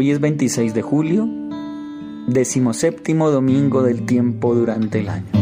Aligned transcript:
Hoy 0.00 0.10
es 0.12 0.18
26 0.18 0.72
de 0.72 0.80
julio, 0.80 1.28
decimoséptimo 2.26 3.30
domingo 3.30 3.82
del 3.82 4.06
tiempo 4.06 4.54
durante 4.54 5.00
el 5.00 5.10
año. 5.10 5.39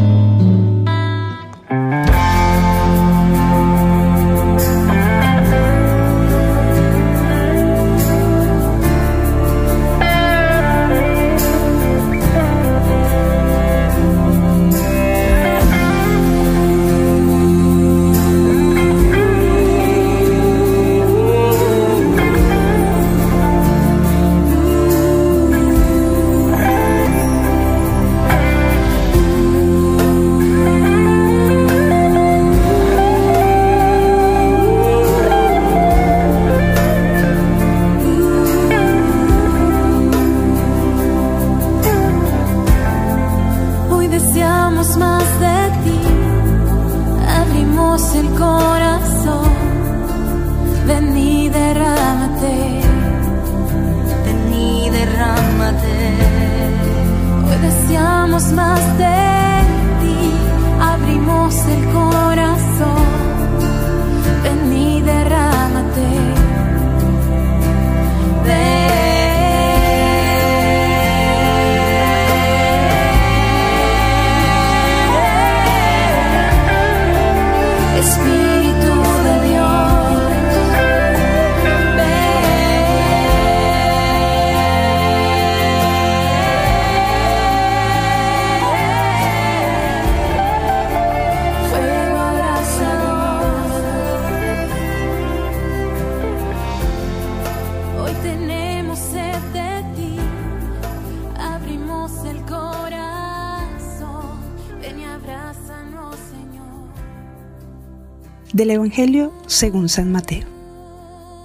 Del 108.59 108.73
Evangelio 108.73 109.33
según 109.47 109.89
San 109.89 110.11
Mateo. 110.11 110.45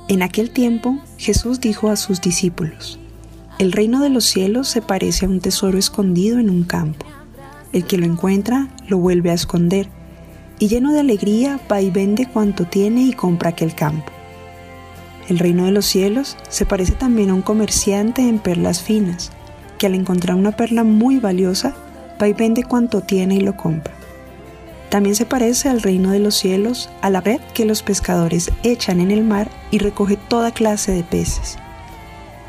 En 0.08 0.24
aquel 0.24 0.50
tiempo 0.50 0.98
Jesús 1.20 1.62
dijo 1.62 1.92
a 1.92 1.96
sus 1.96 2.22
discípulos, 2.22 2.98
El 3.60 3.72
reino 3.72 4.02
de 4.02 4.10
los 4.10 4.26
cielos 4.26 4.68
se 4.68 4.82
parece 4.82 5.28
a 5.28 5.30
un 5.30 5.40
tesoro 5.40 5.78
escondido 5.78 6.40
en 6.40 6.50
un 6.50 6.64
campo. 6.64 7.06
El 7.72 7.86
que 7.86 8.00
lo 8.00 8.08
encuentra 8.08 8.68
lo 8.88 8.98
vuelve 8.98 9.30
a 9.30 9.36
esconder, 9.36 9.90
y 10.58 10.70
lleno 10.70 10.92
de 10.92 11.02
alegría 11.02 11.60
va 11.72 11.84
y 11.84 11.92
vende 11.92 12.26
cuanto 12.26 12.66
tiene 12.66 13.04
y 13.04 13.14
compra 13.14 13.52
aquel 13.52 13.76
campo. 13.76 14.12
El 15.30 15.38
reino 15.38 15.66
de 15.66 15.72
los 15.72 15.86
cielos 15.86 16.36
se 16.50 16.66
parece 16.66 16.94
también 16.94 17.30
a 17.30 17.36
un 17.36 17.44
comerciante 17.44 18.28
en 18.28 18.40
perlas 18.40 18.82
finas, 18.82 19.32
que 19.78 19.86
al 19.86 19.94
encontrar 19.94 20.36
una 20.36 20.54
perla 20.54 20.84
muy 20.84 21.20
valiosa, 21.20 21.76
va 22.20 22.28
y 22.28 22.34
vende 22.34 22.64
cuanto 22.64 23.02
tiene 23.02 23.36
y 23.36 23.42
lo 23.42 23.56
compra. 23.56 23.94
También 24.94 25.16
se 25.16 25.26
parece 25.26 25.70
al 25.70 25.82
reino 25.82 26.12
de 26.12 26.20
los 26.20 26.36
cielos 26.36 26.88
a 27.02 27.10
la 27.10 27.20
red 27.20 27.42
que 27.56 27.66
los 27.66 27.82
pescadores 27.82 28.52
echan 28.62 29.00
en 29.00 29.10
el 29.10 29.24
mar 29.24 29.50
y 29.72 29.80
recoge 29.80 30.18
toda 30.18 30.52
clase 30.52 30.92
de 30.92 31.04
peces. 31.04 31.58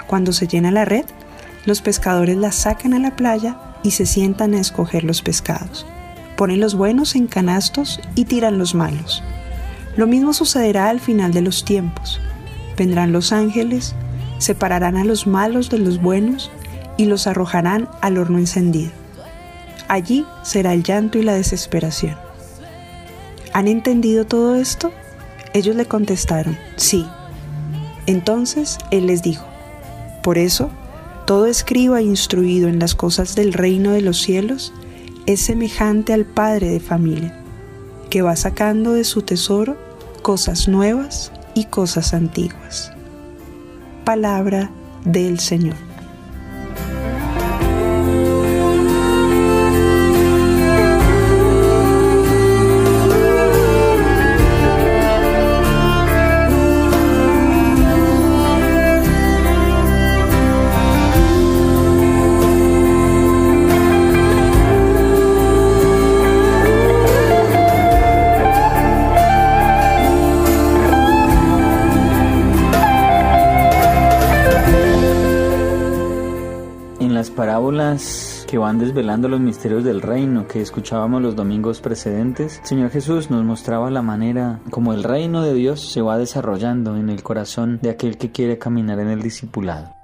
Cuando 0.07 0.35
se 0.35 0.47
llena 0.47 0.71
la 0.71 0.85
red, 0.85 1.07
los 1.65 1.81
pescadores 1.81 2.37
la 2.37 2.53
sacan 2.53 2.93
a 2.93 2.99
la 2.99 3.17
playa 3.17 3.57
y 3.83 3.93
se 3.93 4.05
sientan 4.05 4.53
a 4.53 4.61
escoger 4.61 5.05
los 5.05 5.23
pescados. 5.23 5.87
Ponen 6.37 6.61
los 6.61 6.75
buenos 6.75 7.15
en 7.15 7.29
canastos 7.29 7.99
y 8.15 8.27
tiran 8.27 8.59
los 8.59 8.75
malos. 8.75 9.23
Lo 9.97 10.07
mismo 10.07 10.35
sucederá 10.35 10.91
al 10.91 11.01
final 11.01 11.33
de 11.33 11.41
los 11.41 11.65
tiempos. 11.65 12.21
Vendrán 12.77 13.11
los 13.11 13.33
ángeles, 13.33 13.95
separarán 14.37 14.99
a 14.99 15.05
los 15.05 15.27
malos 15.27 15.71
de 15.71 15.79
los 15.79 15.99
buenos 15.99 16.51
y 16.99 17.07
los 17.07 17.27
arrojarán 17.27 17.89
al 18.03 18.19
horno 18.19 18.37
encendido. 18.37 18.91
Allí 19.89 20.27
será 20.43 20.75
el 20.75 20.83
llanto 20.83 21.17
y 21.17 21.23
la 21.23 21.33
desesperación. 21.33 22.24
¿Han 23.55 23.69
entendido 23.69 24.27
todo 24.27 24.57
esto? 24.57 24.91
Ellos 25.53 25.77
le 25.77 25.87
contestaron, 25.87 26.59
sí. 26.75 27.07
Entonces 28.07 28.79
él 28.91 29.07
les 29.07 29.23
dijo, 29.23 29.47
por 30.25 30.39
eso, 30.39 30.71
todo 31.25 31.47
escriba 31.47 32.03
instruido 32.03 32.69
en 32.69 32.81
las 32.81 32.97
cosas 32.97 33.37
del 33.37 33.53
reino 33.53 33.93
de 33.93 34.03
los 34.03 34.21
cielos 34.21 34.73
es 35.27 35.41
semejante 35.41 36.13
al 36.13 36.25
padre 36.25 36.69
de 36.69 36.81
familia, 36.81 37.41
que 38.11 38.23
va 38.23 38.35
sacando 38.35 38.93
de 38.93 39.05
su 39.05 39.23
tesoro 39.23 39.77
cosas 40.21 40.67
nuevas 40.67 41.31
y 41.55 41.67
cosas 41.67 42.13
antiguas. 42.13 42.91
Palabra 44.05 44.73
del 45.05 45.39
Señor. 45.39 45.77
Parábolas 77.65 78.45
que 78.47 78.59
van 78.59 78.79
desvelando 78.79 79.27
los 79.27 79.41
misterios 79.41 79.85
del 79.85 80.03
reino 80.03 80.47
que 80.47 80.61
escuchábamos 80.61 81.23
los 81.23 81.35
domingos 81.35 81.81
precedentes, 81.81 82.61
Señor 82.63 82.91
Jesús 82.91 83.31
nos 83.31 83.43
mostraba 83.43 83.91
la 83.91 84.03
manera 84.03 84.61
como 84.71 84.93
el 84.93 85.03
reino 85.03 85.41
de 85.41 85.55
Dios 85.55 85.81
se 85.81 86.03
va 86.03 86.19
desarrollando 86.19 86.95
en 86.97 87.09
el 87.09 87.23
corazón 87.23 87.79
de 87.81 87.89
aquel 87.89 88.19
que 88.19 88.31
quiere 88.31 88.59
caminar 88.59 88.99
en 89.01 89.09
el 89.09 89.23
discipulado. 89.23 90.04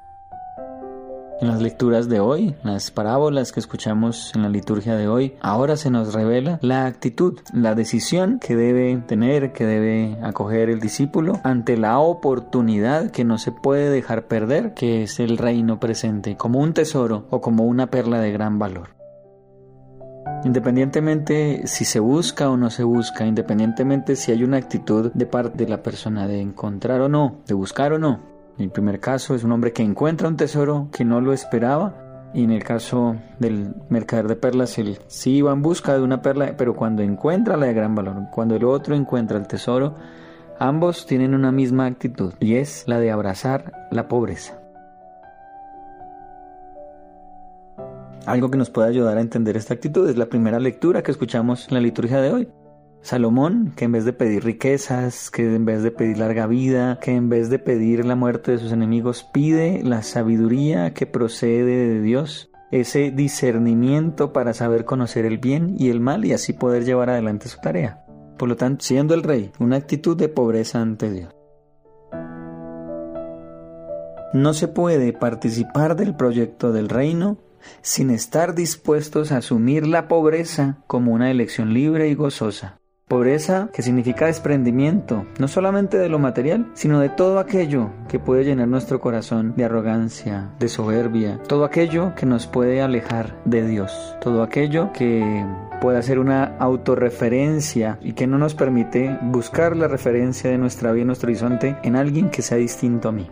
En 1.40 1.48
las 1.48 1.62
lecturas 1.62 2.10
de 2.10 2.20
hoy, 2.20 2.54
las 2.62 2.90
parábolas 2.90 3.50
que 3.50 3.60
escuchamos 3.60 4.30
en 4.34 4.42
la 4.42 4.50
liturgia 4.50 4.94
de 4.94 5.08
hoy, 5.08 5.36
ahora 5.40 5.78
se 5.78 5.90
nos 5.90 6.12
revela 6.12 6.58
la 6.60 6.84
actitud, 6.84 7.38
la 7.54 7.74
decisión 7.74 8.38
que 8.40 8.54
debe 8.54 9.02
tener, 9.06 9.54
que 9.54 9.64
debe 9.64 10.18
acoger 10.22 10.68
el 10.68 10.80
discípulo 10.80 11.40
ante 11.42 11.78
la 11.78 11.98
oportunidad 11.98 13.10
que 13.10 13.24
no 13.24 13.38
se 13.38 13.52
puede 13.52 13.88
dejar 13.88 14.26
perder, 14.26 14.74
que 14.74 15.04
es 15.04 15.18
el 15.18 15.38
reino 15.38 15.80
presente, 15.80 16.36
como 16.36 16.58
un 16.58 16.74
tesoro 16.74 17.24
o 17.30 17.40
como 17.40 17.64
una 17.64 17.86
perla 17.86 18.20
de 18.20 18.32
gran 18.32 18.58
valor. 18.58 18.90
Independientemente 20.44 21.66
si 21.66 21.86
se 21.86 22.00
busca 22.00 22.50
o 22.50 22.58
no 22.58 22.68
se 22.68 22.82
busca, 22.82 23.24
independientemente 23.24 24.14
si 24.14 24.30
hay 24.30 24.44
una 24.44 24.58
actitud 24.58 25.10
de 25.14 25.24
parte 25.24 25.64
de 25.64 25.70
la 25.70 25.82
persona 25.82 26.26
de 26.26 26.38
encontrar 26.38 27.00
o 27.00 27.08
no, 27.08 27.38
de 27.46 27.54
buscar 27.54 27.94
o 27.94 27.98
no, 27.98 28.20
el 28.64 28.70
primer 28.70 29.00
caso 29.00 29.34
es 29.34 29.44
un 29.44 29.52
hombre 29.52 29.72
que 29.72 29.82
encuentra 29.82 30.28
un 30.28 30.36
tesoro 30.36 30.88
que 30.92 31.04
no 31.04 31.20
lo 31.20 31.32
esperaba 31.32 31.94
y 32.32 32.44
en 32.44 32.50
el 32.50 32.62
caso 32.62 33.16
del 33.38 33.74
mercader 33.88 34.28
de 34.28 34.36
perlas, 34.36 34.78
él 34.78 34.98
sí 35.08 35.36
iba 35.36 35.52
en 35.52 35.62
busca 35.62 35.94
de 35.94 36.02
una 36.02 36.22
perla, 36.22 36.54
pero 36.56 36.76
cuando 36.76 37.02
encuentra 37.02 37.56
la 37.56 37.66
de 37.66 37.74
gran 37.74 37.94
valor, 37.94 38.28
cuando 38.30 38.54
el 38.54 38.64
otro 38.64 38.94
encuentra 38.94 39.38
el 39.38 39.48
tesoro, 39.48 39.96
ambos 40.58 41.06
tienen 41.06 41.34
una 41.34 41.50
misma 41.50 41.86
actitud 41.86 42.34
y 42.38 42.56
es 42.56 42.84
la 42.86 43.00
de 43.00 43.10
abrazar 43.10 43.88
la 43.90 44.06
pobreza. 44.06 44.60
Algo 48.26 48.50
que 48.50 48.58
nos 48.58 48.70
puede 48.70 48.88
ayudar 48.88 49.16
a 49.16 49.22
entender 49.22 49.56
esta 49.56 49.74
actitud 49.74 50.08
es 50.08 50.16
la 50.16 50.26
primera 50.26 50.60
lectura 50.60 51.02
que 51.02 51.10
escuchamos 51.10 51.66
en 51.68 51.74
la 51.74 51.80
liturgia 51.80 52.20
de 52.20 52.30
hoy. 52.30 52.48
Salomón, 53.02 53.72
que 53.76 53.86
en 53.86 53.92
vez 53.92 54.04
de 54.04 54.12
pedir 54.12 54.44
riquezas, 54.44 55.30
que 55.30 55.54
en 55.54 55.64
vez 55.64 55.82
de 55.82 55.90
pedir 55.90 56.18
larga 56.18 56.46
vida, 56.46 56.98
que 57.00 57.12
en 57.12 57.28
vez 57.28 57.48
de 57.48 57.58
pedir 57.58 58.04
la 58.04 58.14
muerte 58.14 58.52
de 58.52 58.58
sus 58.58 58.72
enemigos, 58.72 59.26
pide 59.32 59.82
la 59.82 60.02
sabiduría 60.02 60.92
que 60.92 61.06
procede 61.06 61.88
de 61.88 62.00
Dios, 62.02 62.50
ese 62.70 63.10
discernimiento 63.10 64.32
para 64.32 64.54
saber 64.54 64.84
conocer 64.84 65.24
el 65.24 65.38
bien 65.38 65.74
y 65.78 65.88
el 65.88 66.00
mal 66.00 66.24
y 66.24 66.32
así 66.32 66.52
poder 66.52 66.84
llevar 66.84 67.10
adelante 67.10 67.48
su 67.48 67.58
tarea. 67.60 68.04
Por 68.38 68.48
lo 68.48 68.56
tanto, 68.56 68.84
siendo 68.84 69.14
el 69.14 69.22
rey, 69.22 69.50
una 69.58 69.76
actitud 69.76 70.16
de 70.16 70.28
pobreza 70.28 70.80
ante 70.80 71.10
Dios. 71.10 71.34
No 74.32 74.54
se 74.54 74.68
puede 74.68 75.12
participar 75.12 75.96
del 75.96 76.14
proyecto 76.14 76.70
del 76.72 76.88
reino 76.88 77.38
sin 77.82 78.10
estar 78.10 78.54
dispuestos 78.54 79.32
a 79.32 79.38
asumir 79.38 79.86
la 79.86 80.06
pobreza 80.06 80.78
como 80.86 81.12
una 81.12 81.30
elección 81.30 81.74
libre 81.74 82.08
y 82.08 82.14
gozosa. 82.14 82.79
Pobreza 83.10 83.70
que 83.72 83.82
significa 83.82 84.26
desprendimiento, 84.26 85.26
no 85.40 85.48
solamente 85.48 85.98
de 85.98 86.08
lo 86.08 86.20
material, 86.20 86.70
sino 86.74 87.00
de 87.00 87.08
todo 87.08 87.40
aquello 87.40 87.90
que 88.06 88.20
puede 88.20 88.44
llenar 88.44 88.68
nuestro 88.68 89.00
corazón 89.00 89.54
de 89.56 89.64
arrogancia, 89.64 90.52
de 90.60 90.68
soberbia, 90.68 91.40
todo 91.48 91.64
aquello 91.64 92.14
que 92.14 92.24
nos 92.24 92.46
puede 92.46 92.80
alejar 92.80 93.42
de 93.44 93.66
Dios, 93.66 94.14
todo 94.20 94.44
aquello 94.44 94.92
que 94.92 95.44
puede 95.80 96.00
ser 96.04 96.20
una 96.20 96.56
autorreferencia 96.58 97.98
y 98.00 98.12
que 98.12 98.28
no 98.28 98.38
nos 98.38 98.54
permite 98.54 99.18
buscar 99.22 99.76
la 99.76 99.88
referencia 99.88 100.48
de 100.48 100.58
nuestra 100.58 100.92
vida, 100.92 101.06
nuestro 101.06 101.30
horizonte 101.30 101.76
en 101.82 101.96
alguien 101.96 102.30
que 102.30 102.42
sea 102.42 102.58
distinto 102.58 103.08
a 103.08 103.12
mí 103.12 103.28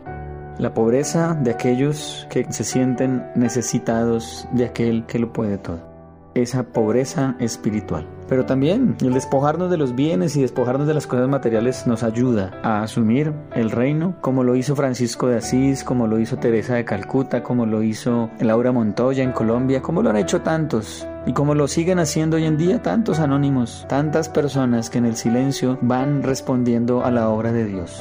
la 0.59 0.75
pobreza 0.75 1.35
de 1.41 1.53
aquellos 1.53 2.27
que 2.31 2.45
se 2.51 2.65
sienten 2.65 3.31
necesitados 3.37 4.49
de 4.51 4.65
aquel 4.65 5.07
que 5.07 5.21
lo 5.21 5.33
puede 5.33 5.57
todo. 5.57 5.98
Esa 6.39 6.63
pobreza 6.65 7.35
espiritual. 7.41 8.07
Pero 8.29 8.45
también 8.45 8.97
el 9.01 9.15
despojarnos 9.15 9.71
de 9.71 9.77
los 9.79 9.95
bienes 9.95 10.37
y 10.37 10.43
despojarnos 10.43 10.87
de 10.87 10.95
las 10.95 11.07
cosas 11.07 11.29
materiales 11.29 11.87
nos 11.87 12.03
ayuda 12.03 12.53
a 12.63 12.83
asumir 12.83 13.33
el 13.55 13.71
reino, 13.71 14.15
como 14.21 14.45
lo 14.45 14.55
hizo 14.55 14.77
Francisco 14.77 15.29
de 15.29 15.39
Asís, 15.39 15.83
como 15.83 16.07
lo 16.07 16.19
hizo 16.19 16.37
Teresa 16.37 16.75
de 16.75 16.85
Calcuta, 16.85 17.43
como 17.43 17.67
lo 17.67 17.83
hizo 17.83 18.31
Laura 18.39 18.71
Montoya 18.71 19.25
en 19.25 19.33
Colombia, 19.33 19.81
como 19.81 20.03
lo 20.03 20.11
han 20.11 20.17
hecho 20.17 20.43
tantos 20.43 21.07
y 21.27 21.33
como 21.33 21.55
lo 21.55 21.69
siguen 21.69 21.99
haciendo 21.99 22.37
hoy 22.37 22.45
en 22.45 22.57
día 22.57 22.83
tantos 22.83 23.19
anónimos, 23.19 23.87
tantas 23.89 24.29
personas 24.29 24.91
que 24.91 24.99
en 24.99 25.07
el 25.07 25.17
silencio 25.17 25.79
van 25.83 26.23
respondiendo 26.23 27.05
a 27.05 27.11
la 27.11 27.29
obra 27.31 27.53
de 27.53 27.65
Dios. 27.65 28.01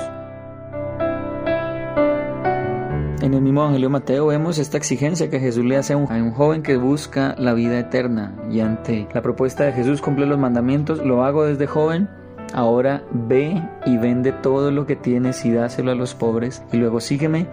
En 3.27 3.33
el 3.33 3.41
mismo 3.41 3.59
Evangelio 3.63 3.89
Mateo 3.89 4.27
vemos 4.27 4.57
esta 4.57 4.77
exigencia 4.77 5.29
que 5.29 5.41
Jesús 5.41 5.65
le 5.65 5.75
hace 5.75 5.91
a 5.91 5.97
un, 5.97 6.31
joven 6.31 6.63
que 6.63 6.77
busca 6.77 7.35
la 7.37 7.53
vida 7.53 7.77
eterna. 7.77 8.33
Y 8.49 8.61
ante 8.61 9.05
la 9.13 9.21
propuesta 9.21 9.65
de 9.65 9.73
Jesús 9.73 9.99
cumple 9.99 10.25
los 10.25 10.39
mandamientos, 10.39 11.05
lo 11.05 11.25
hago 11.25 11.43
desde 11.43 11.67
joven, 11.67 12.07
ahora 12.53 13.03
ve 13.11 13.61
y 13.85 13.97
vende 13.97 14.31
todo 14.31 14.71
lo 14.71 14.85
que 14.85 14.95
tienes 14.95 15.43
y 15.43 15.51
dáselo 15.51 15.91
a 15.91 15.95
los 15.95 16.15
pobres 16.15 16.63
y 16.71 16.77
luego 16.77 17.01
sígueme 17.01 17.49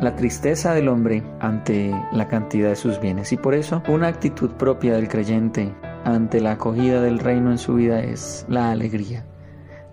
la 0.00 0.14
tristeza 0.14 0.72
del 0.72 0.86
hombre 0.86 1.24
ante 1.40 1.92
la 2.12 2.28
cantidad 2.28 2.68
de 2.68 2.76
sus 2.76 3.00
bienes. 3.00 3.32
Y 3.32 3.38
por 3.38 3.54
eso 3.54 3.82
una 3.88 4.06
actitud 4.06 4.50
propia 4.50 4.94
del 4.94 5.08
creyente 5.08 5.74
ante 6.04 6.40
la 6.40 6.52
acogida 6.52 7.00
del 7.00 7.18
reino 7.18 7.50
en 7.50 7.58
su 7.58 7.74
vida 7.74 8.04
es 8.04 8.46
la 8.48 8.70
alegría 8.70 9.24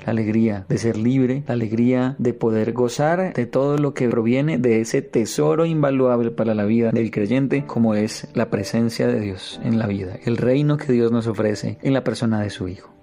la 0.05 0.11
alegría 0.11 0.65
de 0.69 0.77
ser 0.77 0.97
libre, 0.97 1.43
la 1.47 1.53
alegría 1.53 2.15
de 2.19 2.33
poder 2.33 2.73
gozar 2.73 3.33
de 3.33 3.45
todo 3.45 3.77
lo 3.77 3.93
que 3.93 4.07
proviene 4.07 4.57
de 4.57 4.81
ese 4.81 5.01
tesoro 5.01 5.65
invaluable 5.65 6.31
para 6.31 6.53
la 6.53 6.65
vida 6.65 6.91
del 6.91 7.11
creyente 7.11 7.65
como 7.65 7.95
es 7.95 8.27
la 8.33 8.49
presencia 8.49 9.07
de 9.07 9.19
Dios 9.19 9.59
en 9.63 9.79
la 9.79 9.87
vida, 9.87 10.17
el 10.23 10.37
reino 10.37 10.77
que 10.77 10.93
Dios 10.93 11.11
nos 11.11 11.27
ofrece 11.27 11.79
en 11.81 11.93
la 11.93 12.03
persona 12.03 12.41
de 12.41 12.49
su 12.49 12.67
Hijo. 12.67 12.93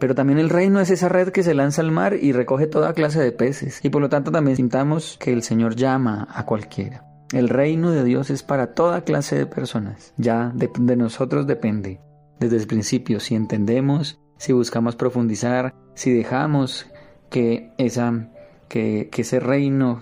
Pero 0.00 0.14
también 0.14 0.38
el 0.38 0.50
reino 0.50 0.80
es 0.80 0.90
esa 0.90 1.08
red 1.08 1.30
que 1.30 1.42
se 1.42 1.54
lanza 1.54 1.80
al 1.80 1.90
mar 1.90 2.14
y 2.20 2.32
recoge 2.32 2.66
toda 2.66 2.92
clase 2.92 3.22
de 3.22 3.32
peces. 3.32 3.80
Y 3.82 3.88
por 3.88 4.02
lo 4.02 4.10
tanto 4.10 4.30
también 4.30 4.56
sintamos 4.56 5.16
que 5.18 5.32
el 5.32 5.42
Señor 5.42 5.76
llama 5.76 6.28
a 6.30 6.44
cualquiera. 6.44 7.13
El 7.32 7.48
reino 7.48 7.90
de 7.90 8.04
Dios 8.04 8.30
es 8.30 8.42
para 8.42 8.74
toda 8.74 9.02
clase 9.02 9.36
de 9.36 9.46
personas. 9.46 10.12
Ya 10.16 10.52
de, 10.54 10.96
nosotros 10.96 11.46
depende. 11.46 12.00
Desde 12.38 12.56
el 12.56 12.66
principio, 12.66 13.20
si 13.20 13.34
entendemos, 13.34 14.20
si 14.36 14.52
buscamos 14.52 14.96
profundizar, 14.96 15.74
si 15.94 16.12
dejamos 16.12 16.86
que, 17.30 17.72
esa, 17.78 18.28
que, 18.68 19.08
que 19.10 19.22
ese 19.22 19.40
reino 19.40 20.00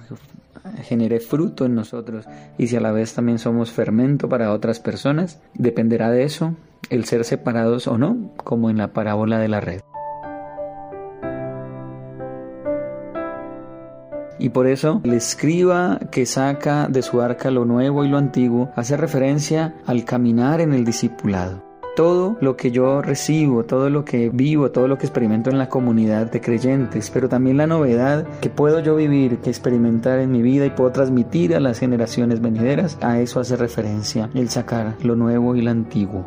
genere 0.82 1.20
fruto 1.20 1.64
en 1.64 1.74
nosotros 1.74 2.26
y 2.58 2.68
si 2.68 2.76
a 2.76 2.80
la 2.80 2.92
vez 2.92 3.14
también 3.14 3.38
somos 3.38 3.72
fermento 3.72 4.28
para 4.28 4.52
otras 4.52 4.80
personas, 4.80 5.40
dependerá 5.54 6.10
de 6.10 6.24
eso 6.24 6.54
el 6.90 7.04
ser 7.04 7.24
separados 7.24 7.86
o 7.86 7.98
no, 7.98 8.32
como 8.36 8.70
en 8.70 8.78
la 8.78 8.92
parábola 8.92 9.38
de 9.38 9.48
la 9.48 9.60
red. 9.60 9.80
Y 14.42 14.48
por 14.48 14.66
eso 14.66 15.00
el 15.04 15.12
escriba 15.12 16.00
que 16.10 16.26
saca 16.26 16.88
de 16.88 17.02
su 17.02 17.20
arca 17.20 17.52
lo 17.52 17.64
nuevo 17.64 18.04
y 18.04 18.08
lo 18.08 18.18
antiguo 18.18 18.72
hace 18.74 18.96
referencia 18.96 19.76
al 19.86 20.04
caminar 20.04 20.60
en 20.60 20.72
el 20.72 20.84
discipulado 20.84 21.62
todo 21.94 22.38
lo 22.40 22.56
que 22.56 22.72
yo 22.72 23.02
recibo, 23.02 23.64
todo 23.64 23.88
lo 23.88 24.04
que 24.04 24.30
vivo, 24.30 24.70
todo 24.72 24.88
lo 24.88 24.96
que 24.98 25.04
experimento 25.06 25.50
en 25.50 25.58
la 25.58 25.68
comunidad 25.68 26.28
de 26.28 26.40
creyentes, 26.40 27.10
pero 27.10 27.28
también 27.28 27.58
la 27.58 27.66
novedad 27.66 28.26
que 28.40 28.48
puedo 28.48 28.80
yo 28.80 28.96
vivir, 28.96 29.38
que 29.38 29.50
experimentar 29.50 30.18
en 30.18 30.32
mi 30.32 30.42
vida 30.42 30.66
y 30.66 30.70
puedo 30.70 30.90
transmitir 30.90 31.54
a 31.54 31.60
las 31.60 31.78
generaciones 31.78 32.40
venideras, 32.40 32.98
a 33.02 33.20
eso 33.20 33.40
hace 33.40 33.56
referencia 33.56 34.30
el 34.34 34.48
sacar 34.48 34.96
lo 35.02 35.14
nuevo 35.16 35.54
y 35.54 35.60
lo 35.60 35.70
antiguo. 35.70 36.26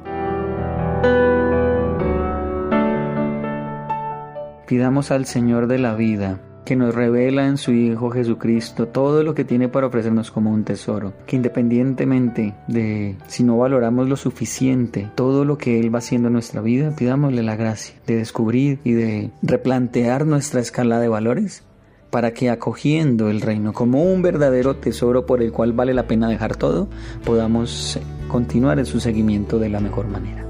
Pidamos 4.68 5.12
al 5.12 5.26
Señor 5.26 5.68
de 5.68 5.80
la 5.80 5.96
vida 5.96 6.40
que 6.66 6.76
nos 6.76 6.94
revela 6.94 7.48
en 7.48 7.58
su 7.58 7.72
Hijo 7.72 8.10
Jesucristo 8.10 8.88
todo 8.88 9.24
lo 9.24 9.36
que 9.36 9.46
tiene 9.46 9.70
para 9.70 9.88
ofrecernos 9.88 10.32
como 10.32 10.52
un 10.52 10.64
tesoro, 10.64 11.14
que 11.26 11.36
independientemente 11.36 12.56
de 12.68 13.16
si 13.28 13.44
no 13.44 13.58
valoramos 13.58 14.10
lo 14.10 14.18
suficiente 14.18 15.10
todo 15.16 15.46
lo 15.46 15.58
que 15.58 15.80
Él 15.80 15.94
va 15.94 16.00
haciendo 16.00 16.28
en 16.28 16.34
nuestra 16.34 16.62
vida, 16.62 16.94
pidámosle 16.96 17.44
la 17.44 17.56
gracia 17.56 17.96
de 18.08 18.18
descubrir 18.18 18.80
y 18.84 18.94
de 18.94 19.32
replantear 19.42 20.26
nuestra 20.26 20.60
escala 20.60 21.00
de 21.00 21.08
valores 21.08 21.64
para 22.10 22.34
que 22.34 22.50
acogiendo 22.50 23.30
el 23.30 23.42
reino 23.42 23.74
como 23.74 24.04
un 24.04 24.22
verdadero 24.22 24.78
tesoro 24.78 25.26
por 25.26 25.42
el 25.42 25.52
cual 25.52 25.74
vale 25.74 25.94
la 25.94 26.08
pena 26.08 26.30
dejar 26.30 26.56
todo, 26.56 26.88
podamos 27.26 28.00
continuar 28.28 28.80
en 28.80 28.86
su 28.86 29.00
seguimiento 29.00 29.60
de 29.60 29.70
la 29.70 29.80
mejor 29.80 30.08
manera. 30.08 30.46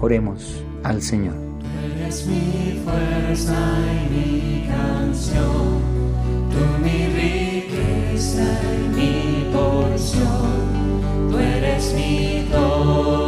Oremos 0.00 0.62
al 0.84 1.02
Señor 1.02 1.45
eres 2.06 2.24
mi 2.26 2.80
fuerza 2.84 3.56
y 3.90 4.14
mi 4.14 4.68
canción, 4.68 5.82
tú 6.50 6.80
mi 6.80 7.06
riqueza 7.08 8.44
y 8.62 8.88
mi 8.96 9.52
porción, 9.52 11.30
tú 11.30 11.36
eres 11.36 11.92
mi 11.94 12.48
todo. 12.52 13.25